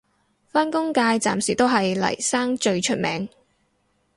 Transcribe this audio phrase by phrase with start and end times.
[0.47, 3.29] 返工界暫時都係嚟生最出名